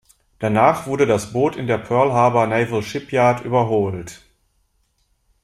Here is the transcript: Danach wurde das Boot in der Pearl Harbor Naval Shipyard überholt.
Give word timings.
Danach 0.39 0.87
wurde 0.87 1.05
das 1.05 1.31
Boot 1.31 1.55
in 1.55 1.67
der 1.67 1.77
Pearl 1.77 2.11
Harbor 2.11 2.47
Naval 2.47 2.81
Shipyard 2.81 3.45
überholt. 3.45 4.21